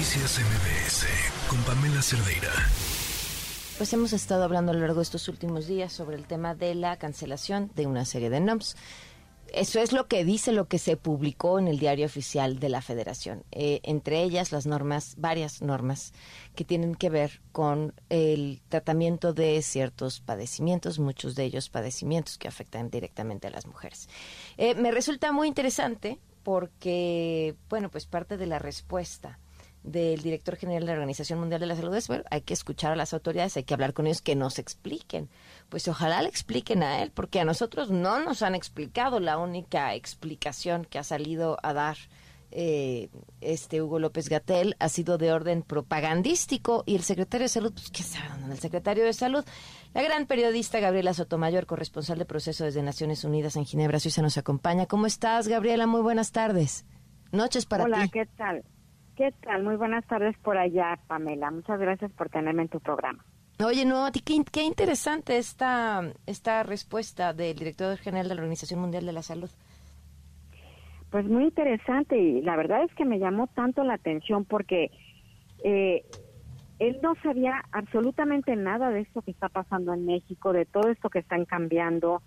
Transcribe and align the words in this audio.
Noticias 0.00 0.40
MBS 0.40 1.06
con 1.46 1.58
Pamela 1.64 2.00
Cerdeira. 2.00 2.48
Pues 3.76 3.92
hemos 3.92 4.14
estado 4.14 4.44
hablando 4.44 4.72
a 4.72 4.74
lo 4.74 4.80
largo 4.80 4.96
de 4.96 5.02
estos 5.02 5.28
últimos 5.28 5.66
días 5.66 5.92
sobre 5.92 6.16
el 6.16 6.26
tema 6.26 6.54
de 6.54 6.74
la 6.74 6.96
cancelación 6.96 7.70
de 7.74 7.86
una 7.86 8.06
serie 8.06 8.30
de 8.30 8.40
NOMS. 8.40 8.76
Eso 9.52 9.78
es 9.78 9.92
lo 9.92 10.06
que 10.08 10.24
dice 10.24 10.52
lo 10.52 10.68
que 10.68 10.78
se 10.78 10.96
publicó 10.96 11.58
en 11.58 11.68
el 11.68 11.78
diario 11.78 12.06
oficial 12.06 12.58
de 12.60 12.70
la 12.70 12.80
Federación. 12.80 13.44
Eh, 13.52 13.80
entre 13.82 14.22
ellas 14.22 14.52
las 14.52 14.64
normas, 14.64 15.16
varias 15.18 15.60
normas 15.60 16.14
que 16.54 16.64
tienen 16.64 16.94
que 16.94 17.10
ver 17.10 17.42
con 17.52 17.92
el 18.08 18.62
tratamiento 18.70 19.34
de 19.34 19.60
ciertos 19.60 20.20
padecimientos, 20.20 20.98
muchos 20.98 21.34
de 21.34 21.44
ellos 21.44 21.68
padecimientos 21.68 22.38
que 22.38 22.48
afectan 22.48 22.88
directamente 22.88 23.48
a 23.48 23.50
las 23.50 23.66
mujeres. 23.66 24.08
Eh, 24.56 24.74
me 24.76 24.92
resulta 24.92 25.30
muy 25.30 25.46
interesante 25.46 26.18
porque, 26.42 27.54
bueno, 27.68 27.90
pues 27.90 28.06
parte 28.06 28.38
de 28.38 28.46
la 28.46 28.58
respuesta 28.58 29.38
del 29.82 30.20
director 30.20 30.56
general 30.56 30.82
de 30.82 30.86
la 30.86 30.92
Organización 30.92 31.38
Mundial 31.38 31.60
de 31.60 31.66
la 31.66 31.76
Salud 31.76 31.94
es, 31.94 32.08
bueno, 32.08 32.24
hay 32.30 32.42
que 32.42 32.54
escuchar 32.54 32.92
a 32.92 32.96
las 32.96 33.14
autoridades, 33.14 33.56
hay 33.56 33.64
que 33.64 33.74
hablar 33.74 33.94
con 33.94 34.06
ellos 34.06 34.22
que 34.22 34.36
nos 34.36 34.58
expliquen. 34.58 35.28
Pues 35.68 35.88
ojalá 35.88 36.22
le 36.22 36.28
expliquen 36.28 36.82
a 36.82 37.02
él, 37.02 37.10
porque 37.12 37.40
a 37.40 37.44
nosotros 37.44 37.90
no 37.90 38.20
nos 38.20 38.42
han 38.42 38.54
explicado 38.54 39.20
la 39.20 39.38
única 39.38 39.94
explicación 39.94 40.84
que 40.84 40.98
ha 40.98 41.04
salido 41.04 41.58
a 41.62 41.72
dar 41.72 41.96
eh, 42.52 43.10
este 43.40 43.80
Hugo 43.80 44.00
López 44.00 44.28
Gatel 44.28 44.74
ha 44.80 44.88
sido 44.88 45.18
de 45.18 45.32
orden 45.32 45.62
propagandístico 45.62 46.82
y 46.84 46.96
el 46.96 47.02
secretario 47.02 47.44
de 47.44 47.48
Salud, 47.48 47.72
pues 47.72 47.90
qué 47.90 48.02
saben, 48.02 48.50
el 48.50 48.58
secretario 48.58 49.04
de 49.04 49.12
Salud, 49.12 49.44
la 49.94 50.02
gran 50.02 50.26
periodista 50.26 50.80
Gabriela 50.80 51.14
Sotomayor, 51.14 51.66
corresponsal 51.66 52.18
de 52.18 52.24
proceso 52.24 52.64
desde 52.64 52.82
Naciones 52.82 53.24
Unidas 53.24 53.54
en 53.54 53.66
Ginebra, 53.66 54.00
Suiza, 54.00 54.20
nos 54.20 54.36
acompaña. 54.36 54.86
¿Cómo 54.86 55.06
estás, 55.06 55.46
Gabriela? 55.46 55.86
Muy 55.86 56.00
buenas 56.00 56.32
tardes. 56.32 56.84
Noches 57.30 57.66
para 57.66 57.84
ti. 57.84 57.92
Hola, 57.92 58.08
¿qué 58.08 58.26
tal? 58.26 58.64
¿Qué 59.20 59.34
tal? 59.42 59.64
Muy 59.64 59.76
buenas 59.76 60.06
tardes 60.06 60.34
por 60.38 60.56
allá, 60.56 60.98
Pamela. 61.06 61.50
Muchas 61.50 61.78
gracias 61.78 62.10
por 62.12 62.30
tenerme 62.30 62.62
en 62.62 62.68
tu 62.68 62.80
programa. 62.80 63.22
Oye, 63.62 63.84
no, 63.84 64.06
qué, 64.24 64.42
qué 64.50 64.62
interesante 64.62 65.36
esta, 65.36 66.10
esta 66.24 66.62
respuesta 66.62 67.34
del 67.34 67.54
director 67.54 67.98
general 67.98 68.30
de 68.30 68.34
la 68.34 68.40
Organización 68.40 68.80
Mundial 68.80 69.04
de 69.04 69.12
la 69.12 69.20
Salud. 69.20 69.50
Pues 71.10 71.26
muy 71.26 71.44
interesante 71.44 72.16
y 72.16 72.40
la 72.40 72.56
verdad 72.56 72.82
es 72.82 72.94
que 72.94 73.04
me 73.04 73.18
llamó 73.18 73.46
tanto 73.48 73.84
la 73.84 73.92
atención 73.92 74.46
porque 74.46 74.90
eh, 75.64 76.02
él 76.78 76.98
no 77.02 77.14
sabía 77.22 77.62
absolutamente 77.72 78.56
nada 78.56 78.88
de 78.88 79.00
esto 79.00 79.20
que 79.20 79.32
está 79.32 79.50
pasando 79.50 79.92
en 79.92 80.06
México, 80.06 80.54
de 80.54 80.64
todo 80.64 80.88
esto 80.88 81.10
que 81.10 81.18
están 81.18 81.44
cambiando 81.44 82.22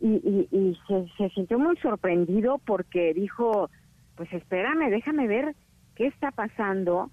y, 0.00 0.48
y, 0.50 0.78
se, 0.88 1.06
se, 1.18 1.28
sintió 1.34 1.58
muy 1.58 1.76
sorprendido 1.76 2.56
porque 2.64 3.12
dijo, 3.12 3.68
pues 4.16 4.32
espérame, 4.32 4.88
déjame 4.88 5.26
ver 5.26 5.54
qué 5.94 6.06
está 6.06 6.30
pasando, 6.30 7.10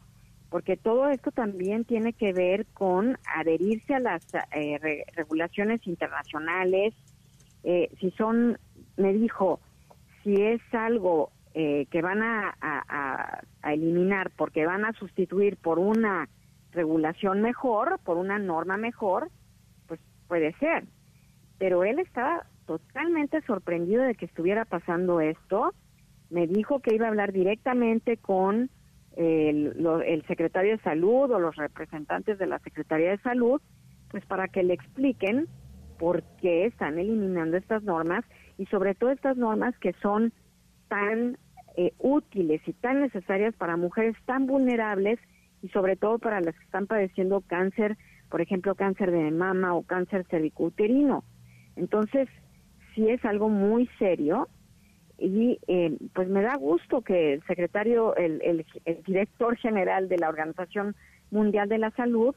porque 0.49 0.77
todo 0.77 1.09
esto 1.09 1.31
también 1.31 1.85
tiene 1.85 2.13
que 2.13 2.33
ver 2.33 2.65
con 2.67 3.17
adherirse 3.35 3.95
a 3.95 3.99
las 3.99 4.23
eh, 4.51 5.03
regulaciones 5.15 5.85
internacionales, 5.85 6.93
eh, 7.63 7.89
si 7.99 8.11
son, 8.11 8.57
me 8.97 9.13
dijo, 9.13 9.59
si 10.23 10.41
es 10.41 10.61
algo 10.71 11.31
eh, 11.53 11.87
que 11.89 12.01
van 12.01 12.21
a, 12.21 13.41
eliminar 13.63 14.31
porque 14.35 14.65
van 14.65 14.85
a 14.85 14.93
sustituir 14.93 15.57
por 15.57 15.77
una 15.79 16.29
regulación 16.71 17.41
mejor, 17.41 17.99
por 18.03 18.17
una 18.17 18.39
norma 18.39 18.77
mejor, 18.77 19.29
pues 19.87 19.99
puede 20.27 20.53
ser. 20.53 20.85
Pero 21.57 21.83
él 21.83 21.99
estaba 21.99 22.45
totalmente 22.65 23.41
sorprendido 23.41 24.03
de 24.03 24.15
que 24.15 24.25
estuviera 24.25 24.63
pasando 24.65 25.19
esto. 25.19 25.73
Me 26.29 26.47
dijo 26.47 26.79
que 26.79 26.95
iba 26.95 27.05
a 27.05 27.09
hablar 27.09 27.31
directamente 27.31 28.17
con 28.17 28.69
el, 29.15 29.85
el 30.05 30.25
secretario 30.27 30.77
de 30.77 30.83
salud 30.83 31.31
o 31.31 31.39
los 31.39 31.55
representantes 31.55 32.37
de 32.37 32.47
la 32.47 32.59
Secretaría 32.59 33.11
de 33.11 33.17
Salud, 33.19 33.61
pues 34.11 34.25
para 34.25 34.47
que 34.47 34.63
le 34.63 34.73
expliquen 34.73 35.47
por 35.97 36.23
qué 36.41 36.65
están 36.65 36.97
eliminando 36.97 37.57
estas 37.57 37.83
normas 37.83 38.23
y 38.57 38.65
sobre 38.67 38.95
todo 38.95 39.11
estas 39.11 39.37
normas 39.37 39.77
que 39.79 39.93
son 40.01 40.31
tan 40.87 41.37
eh, 41.77 41.93
útiles 41.99 42.61
y 42.65 42.73
tan 42.73 43.01
necesarias 43.01 43.55
para 43.55 43.77
mujeres 43.77 44.15
tan 44.25 44.47
vulnerables 44.47 45.19
y 45.61 45.69
sobre 45.69 45.95
todo 45.95 46.19
para 46.19 46.41
las 46.41 46.55
que 46.57 46.63
están 46.63 46.87
padeciendo 46.87 47.41
cáncer, 47.41 47.97
por 48.29 48.41
ejemplo, 48.41 48.75
cáncer 48.75 49.11
de 49.11 49.31
mama 49.31 49.75
o 49.75 49.83
cáncer 49.83 50.25
cervicouterino. 50.29 51.23
Entonces, 51.75 52.27
sí 52.95 53.09
es 53.09 53.23
algo 53.25 53.49
muy 53.49 53.89
serio 53.99 54.47
y 55.19 55.59
eh, 55.67 55.97
pues 56.13 56.29
me 56.29 56.41
da 56.41 56.55
gusto 56.55 57.01
que 57.01 57.33
el 57.33 57.43
secretario, 57.45 58.15
el, 58.15 58.41
el, 58.41 59.03
director 59.03 59.57
general 59.57 60.09
de 60.09 60.17
la 60.17 60.29
Organización 60.29 60.95
Mundial 61.31 61.69
de 61.69 61.77
la 61.77 61.91
Salud, 61.91 62.35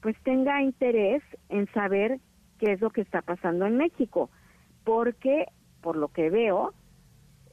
pues 0.00 0.16
tenga 0.22 0.62
interés 0.62 1.22
en 1.48 1.66
saber 1.72 2.20
qué 2.58 2.72
es 2.72 2.80
lo 2.80 2.90
que 2.90 3.00
está 3.00 3.22
pasando 3.22 3.66
en 3.66 3.76
México, 3.76 4.30
porque 4.84 5.46
por 5.80 5.96
lo 5.96 6.08
que 6.08 6.30
veo, 6.30 6.72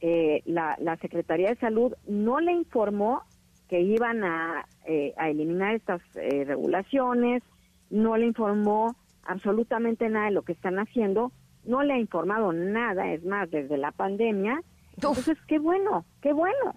eh, 0.00 0.42
la, 0.44 0.76
la, 0.80 0.96
Secretaría 0.98 1.48
de 1.48 1.56
Salud 1.56 1.92
no 2.06 2.40
le 2.40 2.52
informó 2.52 3.22
que 3.68 3.80
iban 3.80 4.24
a, 4.24 4.66
eh, 4.86 5.12
a 5.16 5.28
eliminar 5.28 5.74
estas 5.74 6.00
eh, 6.14 6.44
regulaciones, 6.44 7.42
no 7.90 8.16
le 8.16 8.26
informó 8.26 8.94
absolutamente 9.24 10.08
nada 10.08 10.26
de 10.26 10.32
lo 10.32 10.42
que 10.42 10.52
están 10.52 10.78
haciendo, 10.78 11.32
no 11.68 11.82
le 11.82 11.94
ha 11.94 11.98
informado 11.98 12.52
nada, 12.52 13.12
es 13.12 13.24
más, 13.24 13.50
desde 13.50 13.76
la 13.76 13.92
pandemia. 13.92 14.62
Entonces, 14.94 15.38
qué 15.46 15.58
bueno, 15.58 16.04
qué 16.22 16.32
bueno. 16.32 16.74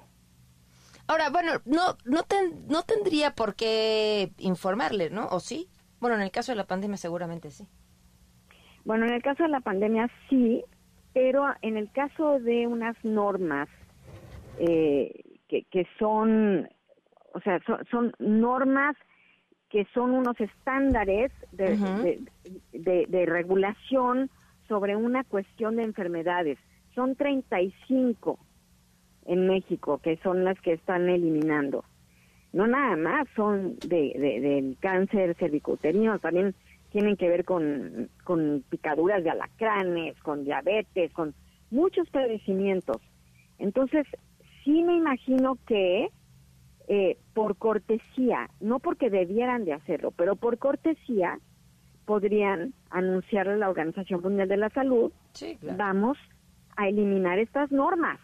Ahora, 1.07 1.29
bueno, 1.29 1.53
no, 1.65 1.95
no, 2.05 2.21
no 2.69 2.83
tendría 2.83 3.31
por 3.31 3.55
qué 3.55 4.31
informarle, 4.37 5.09
¿no? 5.09 5.27
¿O 5.29 5.39
sí? 5.39 5.69
Bueno, 5.99 6.17
en 6.17 6.21
el 6.21 6.31
caso 6.31 6.51
de 6.51 6.57
la 6.57 6.67
pandemia 6.67 6.97
seguramente 6.97 7.51
sí. 7.51 7.67
Bueno, 8.85 9.05
en 9.05 9.13
el 9.13 9.21
caso 9.21 9.43
de 9.43 9.49
la 9.49 9.61
pandemia 9.61 10.09
sí, 10.29 10.63
pero 11.13 11.45
en 11.61 11.77
el 11.77 11.91
caso 11.91 12.39
de 12.39 12.67
unas 12.67 12.95
normas 13.03 13.69
eh, 14.59 15.23
que, 15.47 15.63
que, 15.65 15.87
son, 15.99 16.67
o 17.33 17.39
sea, 17.41 17.59
son, 17.89 18.13
normas 18.19 18.95
que 19.69 19.87
son 19.93 20.11
unos 20.11 20.39
estándares 20.39 21.31
de, 21.51 22.19
de, 22.73 23.05
de, 23.07 23.25
regulación 23.25 24.29
sobre 24.71 24.95
una 24.95 25.25
cuestión 25.25 25.75
de 25.75 25.83
enfermedades. 25.83 26.57
Son 26.95 27.17
35 27.17 28.39
en 29.25 29.45
México 29.45 29.97
que 29.97 30.15
son 30.23 30.45
las 30.45 30.57
que 30.61 30.71
están 30.71 31.09
eliminando. 31.09 31.83
No 32.53 32.67
nada 32.67 32.95
más 32.95 33.27
son 33.35 33.75
de, 33.85 34.13
del 34.17 34.77
cáncer 34.79 35.35
cervicouterino, 35.35 36.19
también 36.19 36.55
tienen 36.89 37.17
que 37.17 37.27
ver 37.27 37.43
con, 37.43 38.09
con 38.23 38.63
picaduras 38.69 39.21
de 39.25 39.31
alacranes, 39.31 40.17
con 40.21 40.45
diabetes, 40.45 41.11
con 41.11 41.33
muchos 41.69 42.09
padecimientos. 42.09 43.01
Entonces, 43.59 44.07
sí 44.63 44.83
me 44.83 44.95
imagino 44.95 45.57
que 45.67 46.07
eh, 46.87 47.17
por 47.33 47.57
cortesía, 47.57 48.49
no 48.61 48.79
porque 48.79 49.09
debieran 49.09 49.65
de 49.65 49.73
hacerlo, 49.73 50.11
pero 50.11 50.37
por 50.37 50.59
cortesía 50.59 51.39
podrían 52.05 52.73
anunciarle 52.89 53.53
a 53.53 53.57
la 53.57 53.69
Organización 53.69 54.21
Mundial 54.21 54.47
de 54.47 54.57
la 54.57 54.69
Salud, 54.69 55.11
vamos 55.77 56.17
a 56.75 56.87
eliminar 56.87 57.39
estas 57.39 57.71
normas. 57.71 58.19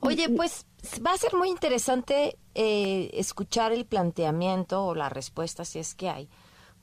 Oye, 0.00 0.28
pues 0.30 0.66
va 1.06 1.12
a 1.12 1.16
ser 1.16 1.34
muy 1.34 1.48
interesante 1.48 2.36
eh, 2.54 3.10
escuchar 3.14 3.72
el 3.72 3.84
planteamiento 3.84 4.84
o 4.84 4.94
la 4.94 5.08
respuesta, 5.08 5.64
si 5.64 5.78
es 5.78 5.94
que 5.94 6.08
hay, 6.08 6.28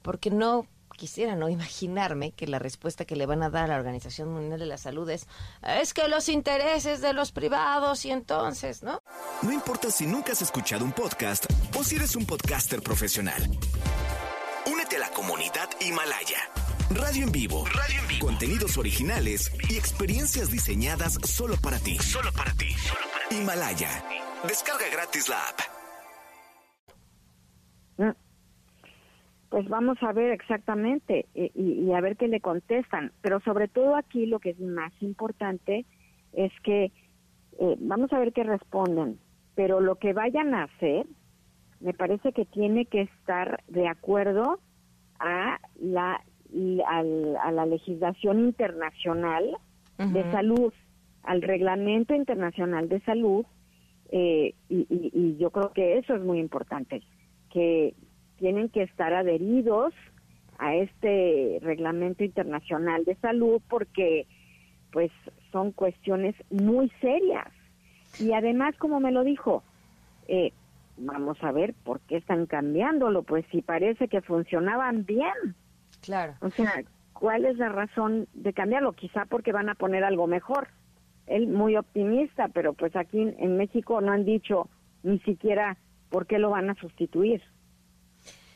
porque 0.01 0.31
no 0.31 0.67
quisiera 0.99 1.35
no 1.35 1.47
imaginarme 1.47 2.31
que 2.31 2.45
la 2.45 2.59
respuesta 2.59 3.05
que 3.05 3.15
le 3.15 3.25
van 3.25 3.41
a 3.41 3.49
dar 3.49 3.65
a 3.65 3.67
la 3.67 3.75
Organización 3.77 4.33
Mundial 4.33 4.59
de 4.59 4.65
la 4.65 4.77
Salud 4.77 5.09
es 5.09 5.27
es 5.79 5.93
que 5.93 6.07
los 6.09 6.27
intereses 6.27 7.01
de 7.01 7.13
los 7.13 7.31
privados 7.31 8.05
y 8.05 8.11
entonces, 8.11 8.83
¿no? 8.83 9.01
No 9.41 9.51
importa 9.51 9.89
si 9.91 10.05
nunca 10.05 10.33
has 10.33 10.41
escuchado 10.41 10.83
un 10.83 10.91
podcast 10.91 11.45
o 11.77 11.83
si 11.83 11.95
eres 11.95 12.15
un 12.15 12.25
podcaster 12.25 12.81
profesional. 12.81 13.41
Comunidad 15.19 15.67
Himalaya. 15.81 16.39
Radio 16.95 17.25
en 17.25 17.31
vivo. 17.33 17.65
Contenidos 18.21 18.77
originales 18.77 19.51
y 19.69 19.75
experiencias 19.75 20.49
diseñadas 20.49 21.15
solo 21.27 21.55
para 21.61 21.77
ti. 21.77 21.97
Solo 21.97 22.31
para 22.31 22.53
ti. 22.53 22.69
Solo 22.69 23.05
para 23.11 23.27
ti. 23.27 23.35
Himalaya. 23.35 23.89
Descarga 24.47 24.85
gratis 24.89 25.27
la 25.27 25.35
app. 25.49 25.59
Mm. 27.97 28.17
Pues 29.49 29.67
vamos 29.67 29.97
a 30.01 30.13
ver 30.13 30.31
exactamente 30.31 31.25
eh, 31.35 31.51
y, 31.53 31.91
a 31.91 31.99
ver 31.99 32.15
qué 32.15 32.29
le 32.29 32.39
contestan. 32.39 33.11
Pero 33.19 33.41
sobre 33.41 33.67
todo 33.67 33.97
aquí 33.97 34.25
lo 34.25 34.39
que 34.39 34.51
es 34.51 34.59
más 34.61 34.93
importante 35.01 35.85
es 36.31 36.53
que 36.63 36.93
eh, 37.59 37.75
vamos 37.79 38.13
a 38.13 38.19
ver 38.19 38.31
qué 38.31 38.43
responden. 38.43 39.19
Pero 39.55 39.81
lo 39.81 39.95
que 39.95 40.13
vayan 40.13 40.53
a 40.53 40.63
hacer, 40.63 41.05
me 41.81 41.93
parece 41.93 42.31
que 42.31 42.45
tiene 42.45 42.85
que 42.85 43.01
estar 43.01 43.61
de 43.67 43.89
acuerdo 43.89 44.61
a 45.19 45.59
la, 45.79 46.21
a 46.87 47.51
la 47.51 47.65
legislación 47.65 48.39
internacional 48.39 49.57
de 49.97 50.31
salud, 50.31 50.73
al 51.23 51.41
reglamento 51.41 52.15
internacional 52.15 52.87
de 52.87 53.01
salud 53.01 53.45
eh, 54.11 54.55
y, 54.69 55.37
yo 55.37 55.51
creo 55.51 55.71
que 55.71 55.97
eso 55.97 56.15
es 56.15 56.21
muy 56.21 56.39
importante, 56.39 57.01
que 57.51 57.93
tienen 58.37 58.69
que 58.69 58.83
estar 58.83 59.13
adheridos 59.13 59.93
a 60.57 60.75
este 60.75 61.59
reglamento 61.61 62.23
internacional 62.23 63.05
de 63.05 63.15
salud 63.15 63.61
porque 63.69 64.25
pues 64.91 65.11
son 65.51 65.71
cuestiones 65.71 66.35
muy 66.49 66.91
serias. 67.01 67.47
Y 68.19 68.33
además, 68.33 68.75
como 68.77 68.99
me 68.99 69.11
lo 69.11 69.23
dijo, 69.23 69.63
eh, 70.27 70.51
vamos 70.99 71.37
a 71.41 71.51
ver 71.51 71.73
por 71.83 71.99
qué 72.01 72.17
están 72.17 72.45
cambiándolo, 72.45 73.23
pues 73.23 73.45
si 73.51 73.61
parece 73.61 74.07
que 74.07 74.21
funcionaban 74.21 75.05
bien. 75.05 75.55
Claro. 76.01 76.35
O 76.41 76.49
sea, 76.49 76.73
¿cuál 77.13 77.45
es 77.45 77.57
la 77.57 77.69
razón 77.69 78.27
de 78.33 78.53
cambiarlo? 78.53 78.93
Quizá 78.93 79.25
porque 79.25 79.51
van 79.51 79.69
a 79.69 79.75
poner 79.75 80.03
algo 80.03 80.27
mejor. 80.27 80.67
Él 81.27 81.47
muy 81.47 81.75
optimista, 81.75 82.47
pero 82.49 82.73
pues 82.73 82.95
aquí 82.95 83.21
en 83.21 83.57
México 83.57 84.01
no 84.01 84.11
han 84.11 84.25
dicho 84.25 84.69
ni 85.03 85.19
siquiera 85.19 85.77
por 86.09 86.25
qué 86.25 86.39
lo 86.39 86.49
van 86.49 86.69
a 86.69 86.75
sustituir. 86.75 87.41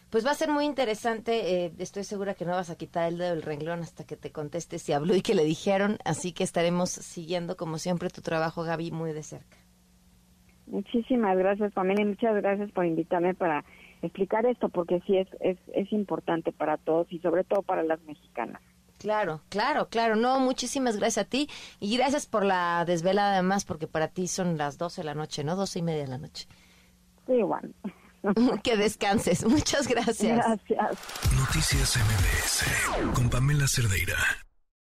Pues 0.10 0.26
va 0.26 0.32
a 0.32 0.36
ser 0.36 0.52
muy 0.52 0.66
interesante. 0.66 1.66
Eh, 1.66 1.74
estoy 1.80 2.04
segura 2.04 2.36
que 2.36 2.46
no 2.46 2.52
vas 2.52 2.70
a 2.70 2.76
quitar 2.76 3.08
el 3.08 3.18
dedo 3.18 3.32
del 3.32 3.42
renglón 3.42 3.80
hasta 3.80 4.04
que 4.04 4.16
te 4.16 4.32
conteste 4.32 4.78
si 4.78 4.94
habló 4.94 5.16
y 5.16 5.22
que 5.22 5.34
le 5.34 5.44
dijeron. 5.44 5.98
Así 6.06 6.34
que 6.34 6.44
estaremos 6.44 6.92
siguiendo, 6.92 7.58
como 7.58 7.80
siempre, 7.80 8.10
tu 8.10 8.22
trabajo, 8.22 8.64
Gaby, 8.64 8.92
muy 8.92 9.12
de 9.12 9.24
cerca. 9.24 9.63
Muchísimas 10.74 11.38
gracias, 11.38 11.72
Pamela, 11.72 12.02
y 12.02 12.06
muchas 12.06 12.34
gracias 12.34 12.72
por 12.72 12.84
invitarme 12.88 13.36
para 13.36 13.64
explicar 14.02 14.44
esto, 14.48 14.70
porque 14.70 15.02
sí 15.06 15.18
es, 15.18 15.28
es, 15.40 15.60
es 15.76 15.94
importante 15.94 16.52
para 16.52 16.78
todos 16.78 17.06
y 17.12 17.20
sobre 17.20 17.44
todo 17.44 17.62
para 17.62 17.84
las 17.84 18.02
mexicanas. 18.06 18.60
Claro, 18.98 19.42
claro, 19.50 19.88
claro. 19.90 20.16
No, 20.16 20.40
muchísimas 20.40 20.98
gracias 20.98 21.28
a 21.28 21.30
ti 21.30 21.48
y 21.80 21.96
gracias 21.96 22.26
por 22.26 22.44
la 22.44 22.86
desvelada 22.86 23.34
además, 23.34 23.66
porque 23.66 23.86
para 23.86 24.08
ti 24.08 24.28
son 24.28 24.58
las 24.58 24.80
12 24.80 25.02
de 25.02 25.06
la 25.06 25.14
noche, 25.14 25.44
¿no? 25.44 25.56
12 25.56 25.78
y 25.78 25.82
media 25.84 26.02
de 26.02 26.10
la 26.10 26.18
noche. 26.18 26.48
Sí, 27.28 27.34
igual. 27.34 27.72
que 28.64 28.76
descanses. 28.76 29.46
Muchas 29.46 29.88
gracias. 29.88 30.44
Gracias. 30.44 31.34
Noticias 31.38 31.98
MBS 31.98 33.14
con 33.14 33.30
Pamela 33.30 33.68
Cerdeira. 33.68 34.18